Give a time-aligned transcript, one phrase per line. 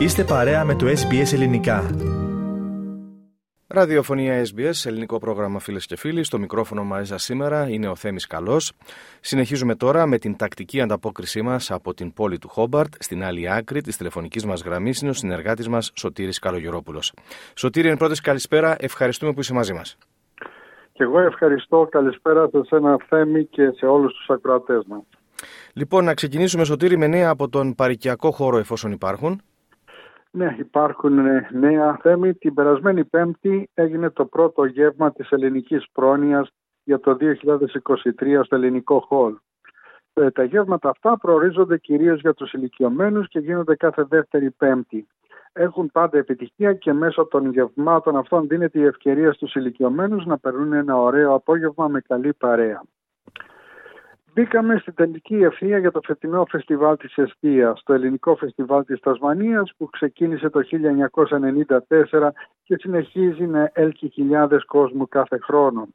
[0.00, 1.90] Είστε παρέα με το SBS Ελληνικά.
[3.66, 6.24] Ραδιοφωνία SBS, ελληνικό πρόγραμμα φίλες και φίλοι.
[6.24, 8.72] Στο μικρόφωνο μαζί σας σήμερα είναι ο Θέμης Καλός.
[9.20, 12.94] Συνεχίζουμε τώρα με την τακτική ανταπόκρισή μας από την πόλη του Χόμπαρτ.
[12.98, 17.12] Στην άλλη άκρη της τηλεφωνικής μας γραμμής είναι ο συνεργάτης μας Σωτήρης Καλογερόπουλος.
[17.54, 18.76] Σωτήρη, εν πρώτης καλησπέρα.
[18.78, 19.96] Ευχαριστούμε που είσαι μαζί μας.
[20.92, 21.88] Και εγώ ευχαριστώ.
[21.90, 25.02] Καλησπέρα σε ένα Θέμη και σε όλους τους ακροατές μας.
[25.72, 29.40] Λοιπόν, να ξεκινήσουμε, Σωτήρη, με νέα από τον παρικιακό χώρο, εφόσον υπάρχουν.
[30.32, 32.34] Ναι, υπάρχουν ε, νέα θέμη.
[32.34, 36.50] Την περασμένη Πέμπτη έγινε το πρώτο γεύμα της ελληνικής πρόνοιας
[36.84, 39.36] για το 2023 στο ελληνικό χολ.
[40.12, 45.06] Ε, τα γεύματα αυτά προορίζονται κυρίως για τους ηλικιωμένους και γίνονται κάθε δεύτερη Πέμπτη.
[45.52, 50.72] Έχουν πάντα επιτυχία και μέσω των γευμάτων αυτών δίνεται η ευκαιρία στους ηλικιωμένους να περνούν
[50.72, 52.82] ένα ωραίο απόγευμα με καλή παρέα.
[54.34, 59.72] Μπήκαμε στην τελική ευθεία για το φετινό φεστιβάλ της Εστίας, το ελληνικό φεστιβάλ της Τασμανίας
[59.76, 62.32] που ξεκίνησε το 1994
[62.62, 65.88] και συνεχίζει να έλκει χιλιάδες κόσμου κάθε χρόνο.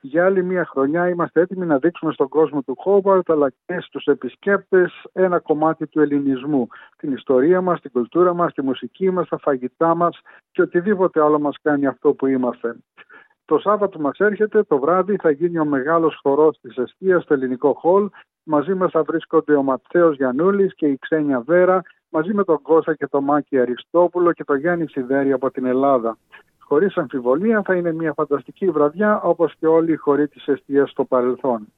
[0.00, 4.04] Για άλλη μια χρονιά είμαστε έτοιμοι να δείξουμε στον κόσμο του Χόμπαρτ αλλά και στους
[4.04, 6.68] επισκέπτες ένα κομμάτι του ελληνισμού.
[6.96, 11.38] Την ιστορία μας, την κουλτούρα μας, τη μουσική μας, τα φαγητά μας και οτιδήποτε άλλο
[11.38, 12.76] μας κάνει αυτό που είμαστε.
[13.50, 17.72] Το Σάββατο μας έρχεται, το βράδυ θα γίνει ο μεγάλος χορός της Εστίας στο ελληνικό
[17.72, 18.08] χολ.
[18.42, 22.94] Μαζί μας θα βρίσκονται ο Ματθαίος Γιαννούλης και η Ξένια Βέρα, μαζί με τον Κώστα
[22.94, 26.18] και τον Μάκη Αριστόπουλο και τον Γιάννη Σιδέρη από την Ελλάδα.
[26.58, 31.04] Χωρίς αμφιβολία θα είναι μια φανταστική βραδιά όπως και όλοι οι χωροί της Εστίας στο
[31.04, 31.72] παρελθόν.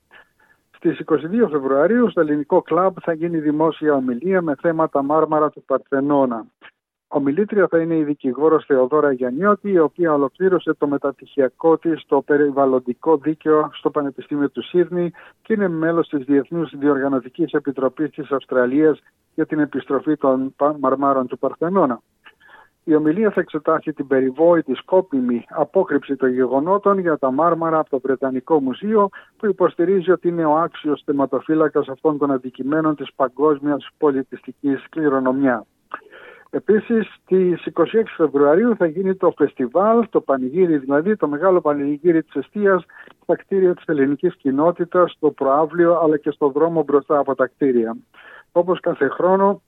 [0.70, 6.46] Στις 22 Φεβρουαρίου στο ελληνικό κλαμπ θα γίνει δημόσια ομιλία με θέματα μάρμαρα του Παρθενώνα.
[7.14, 13.16] Ομιλήτρια θα είναι η δικηγόρος Θεοδόρα Γιαννιώτη, η οποία ολοκλήρωσε το μεταπτυχιακό της στο περιβαλλοντικό
[13.16, 15.10] δίκαιο στο Πανεπιστήμιο του Σίδνη
[15.42, 19.00] και είναι μέλος της Διεθνούς Διοργανωτικής Επιτροπής της Αυστραλίας
[19.34, 22.02] για την επιστροφή των μαρμάρων του Παρθενώνα.
[22.84, 27.98] Η ομιλία θα εξετάσει την περιβόητη σκόπιμη απόκρυψη των γεγονότων για τα μάρμαρα από το
[27.98, 34.86] Βρετανικό Μουσείο, που υποστηρίζει ότι είναι ο άξιος θεματοφύλακας αυτών των αντικειμένων της παγκόσμιας πολιτιστικής
[34.90, 35.66] κληρονομιάς.
[36.54, 42.34] Επίσης, στις 26 Φεβρουαρίου θα γίνει το φεστιβάλ, το πανηγύρι δηλαδή, το μεγάλο πανηγύρι της
[42.34, 42.84] εστίας
[43.22, 47.96] στα κτίρια της ελληνικής κοινότητας, στο προάβλιο αλλά και στο δρόμο μπροστά από τα κτίρια.
[48.52, 49.62] Όπως κάθε χρόνο,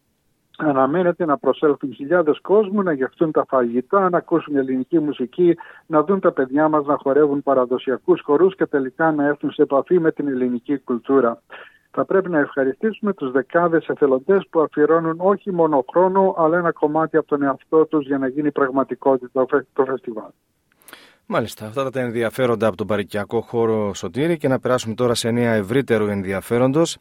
[0.58, 5.56] Αναμένεται να προσέλθουν χιλιάδες κόσμου, να γευτούν τα φαγητά, να ακούσουν ελληνική μουσική,
[5.86, 10.00] να δουν τα παιδιά μας να χορεύουν παραδοσιακούς χορούς και τελικά να έρθουν σε επαφή
[10.00, 11.42] με την ελληνική κουλτούρα
[11.94, 17.16] θα πρέπει να ευχαριστήσουμε τους δεκάδες εθελοντές που αφιερώνουν όχι μόνο χρόνο, αλλά ένα κομμάτι
[17.16, 20.30] από τον εαυτό τους για να γίνει πραγματικότητα το φεστιβάλ.
[21.26, 25.52] Μάλιστα, αυτά τα ενδιαφέροντα από τον παρικιακό χώρο Σωτήρη και να περάσουμε τώρα σε νέα
[25.52, 26.98] ευρύτερου ενδιαφέροντος.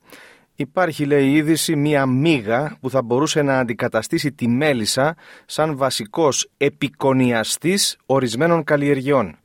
[0.56, 5.16] Υπάρχει, λέει η είδηση, μία μίγα που θα μπορούσε να αντικαταστήσει τη μέλισσα
[5.46, 9.38] σαν βασικός επικονιαστής ορισμένων καλλιεργειών.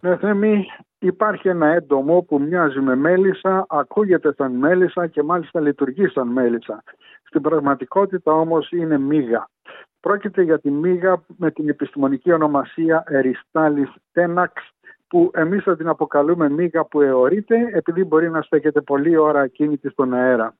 [0.00, 0.66] Ναι, Θέμη,
[0.98, 6.82] Υπάρχει ένα έντομο που μοιάζει με μέλισσα, ακούγεται σαν μέλισσα και μάλιστα λειτουργεί σαν μέλισσα.
[7.22, 9.48] Στην πραγματικότητα όμως είναι μίγα.
[10.00, 14.52] Πρόκειται για τη μίγα με την επιστημονική ονομασία Εριστάλης Tenax
[15.08, 19.88] που εμείς θα την αποκαλούμε μίγα που αιωρείται επειδή μπορεί να στέκεται πολλή ώρα ακίνητη
[19.90, 20.54] στον αέρα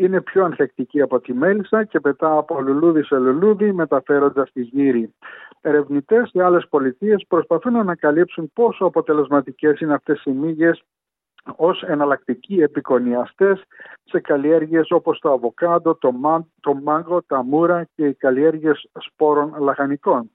[0.00, 5.14] είναι πιο ανθεκτική από τη μέλισσα και πετά από λουλούδι σε λουλούδι μεταφέροντας τη γύρι.
[5.60, 10.82] Ερευνητές σε άλλες πολιτείες προσπαθούν να ανακαλύψουν πόσο αποτελεσματικές είναι αυτές οι μύγες
[11.56, 13.62] ως εναλλακτικοί επικονιαστές
[14.04, 16.14] σε καλλιέργειες όπως το αβοκάντο, το,
[16.60, 20.30] το μάγκο, τα μούρα και οι καλλιέργειες σπόρων λαχανικών.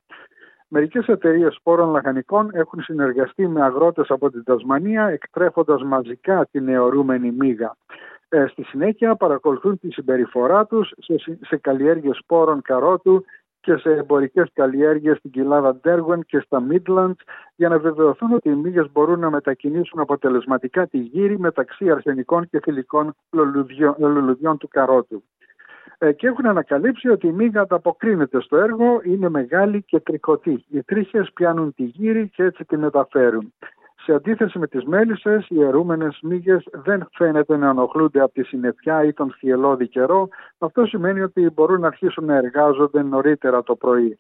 [0.67, 7.31] Μερικές εταιρείες σπόρων λαχανικών έχουν συνεργαστεί με αγρότες από την Τασμανία εκτρέφοντας μαζικά την αιωρούμενη
[7.31, 7.75] μύγα.
[8.35, 13.25] Ε, στη συνέχεια παρακολουθούν τη συμπεριφορά τους σε, σε καλλιέργειες σπόρων καρότου
[13.59, 17.19] και σε εμπορικές καλλιέργειες στην κοιλάδα Ντέργουεν και στα Midlands
[17.55, 22.59] για να βεβαιωθούν ότι οι μύγες μπορούν να μετακινήσουν αποτελεσματικά τη γύρι μεταξύ αρσενικών και
[22.59, 23.15] θηλυκών
[23.97, 25.23] λουλουδιών του καρότου.
[25.97, 30.65] Ε, και έχουν ανακαλύψει ότι η μύγα ανταποκρίνεται στο έργο, είναι μεγάλη και τρικωτή.
[30.69, 33.53] Οι τρίχες πιάνουν τη γύρι και έτσι τη μεταφέρουν.
[34.05, 39.03] Σε αντίθεση με τις μέλισσες, οι αιρούμενες μύγες δεν φαίνεται να ενοχλούνται από τη συννεφιά
[39.03, 40.27] ή τον θυελώδη καιρό.
[40.57, 44.19] Αυτό σημαίνει ότι μπορούν να αρχίσουν να εργάζονται νωρίτερα το πρωί.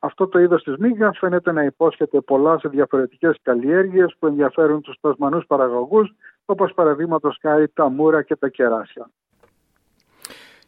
[0.00, 4.98] Αυτό το είδος της μύγα φαίνεται να υπόσχεται πολλά σε διαφορετικές καλλιέργειες που ενδιαφέρουν τους
[5.00, 6.14] τασμανούς παραγωγούς,
[6.44, 9.10] όπως παραδείγματος χάρη τα μούρα και τα κεράσια.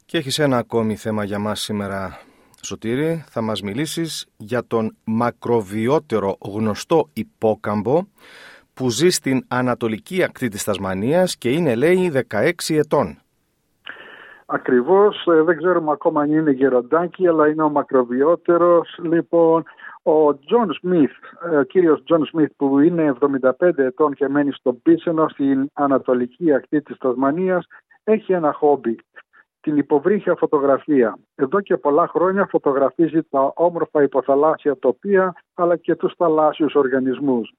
[0.07, 2.19] Και έχεις ένα ακόμη θέμα για μας σήμερα,
[2.63, 3.25] Σωτήρη.
[3.29, 8.03] Θα μας μιλήσεις για τον μακροβιότερο γνωστό υπόκαμπο
[8.75, 13.19] που ζει στην ανατολική ακτή της Τασμανίας και είναι λέει 16 ετών.
[14.47, 18.99] Ακριβώς, ε, δεν ξέρουμε ακόμα αν είναι γεροντάκι, αλλά είναι ο μακροβιότερος.
[19.03, 19.63] Λοιπόν,
[20.03, 21.11] ο Τζον Σμιθ,
[21.51, 26.53] ε, ο κύριος Τζον Σμιθ που είναι 75 ετών και μένει στο Πίσενο στην ανατολική
[26.53, 27.67] ακτή της Τασμανίας,
[28.05, 28.99] έχει ένα χόμπι,
[29.69, 31.19] την υποβρύχια φωτογραφία.
[31.35, 37.53] Εδώ και πολλά χρόνια φωτογραφίζει τα όμορφα υποθαλάσσια τοπία αλλά και τους θαλάσσιους οργανισμούς.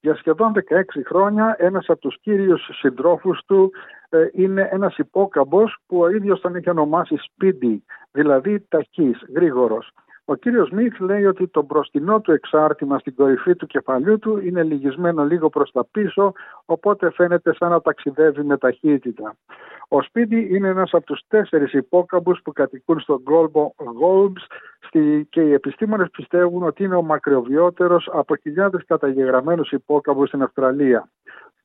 [0.00, 3.72] Για σχεδόν 16 χρόνια ένας από τους κύριους συντρόφους του
[4.08, 7.76] ε, είναι ένας υπόκαμπος που ο ίδιος τον έχει ονομάσει Speedy,
[8.12, 9.90] δηλαδή ταχύς, γρήγορος.
[10.26, 14.62] Ο κύριος Μίχ λέει ότι το μπροστινό του εξάρτημα στην κορυφή του κεφαλιού του είναι
[14.62, 16.32] λυγισμένο λίγο προς τα πίσω,
[16.64, 19.36] οπότε φαίνεται σαν να ταξιδεύει με ταχύτητα.
[19.88, 23.22] Ο Σπίτι είναι ένας από τους τέσσερις υπόκαμπους που κατοικούν στο
[24.00, 24.42] Golbs
[25.28, 31.08] και οι επιστήμονες πιστεύουν ότι είναι ο μακριοβιότερος από χιλιάδες καταγεγραμμένους υπόκαμπους στην Αυστραλία.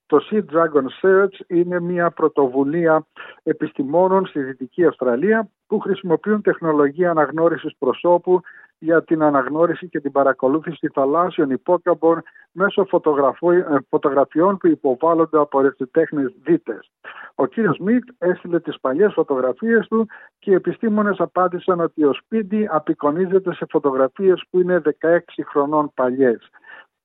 [0.09, 3.05] Το Sea Dragon Search είναι μια πρωτοβουλία
[3.43, 8.41] επιστημόνων στη Δυτική Αυστραλία που χρησιμοποιούν τεχνολογία αναγνώρισης προσώπου
[8.79, 12.21] για την αναγνώριση και την παρακολούθηση θαλάσσιων υπόκαμπων
[12.51, 16.91] μέσω ε, φωτογραφιών που υποβάλλονται από ερευνητέχνες δίτες.
[17.35, 20.07] Ο κύριος Μίκ έστειλε τις παλιές φωτογραφίες του
[20.39, 26.49] και οι επιστήμονες απάντησαν ότι ο Σπίτι απεικονίζεται σε φωτογραφίες που είναι 16 χρονών παλιές.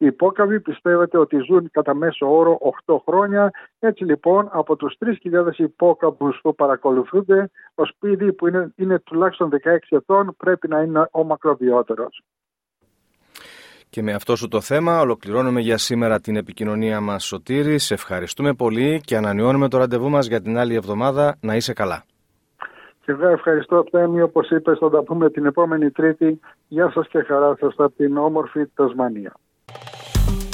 [0.05, 3.51] Οι υπόκαυοι πιστεύετε ότι ζουν κατά μέσο όρο 8 χρόνια.
[3.79, 5.11] Έτσι λοιπόν από τους 3.000
[5.57, 11.25] υπόκαμπους που παρακολουθούνται, ο σπίτι που είναι, είναι τουλάχιστον 16 ετών πρέπει να είναι ο
[11.25, 12.23] μακροβιότερος.
[13.91, 17.79] Και με αυτό σου το θέμα ολοκληρώνουμε για σήμερα την επικοινωνία μας Σωτήρη.
[17.79, 21.37] Σε ευχαριστούμε πολύ και ανανεώνουμε το ραντεβού μας για την άλλη εβδομάδα.
[21.41, 22.05] Να είσαι καλά.
[23.01, 26.41] Και εγώ ευχαριστώ Θέμη, όπως είπες θα τα πούμε την επόμενη Τρίτη.
[26.69, 29.33] Γεια σας και χαρά σας από την όμορφη Τασμανία.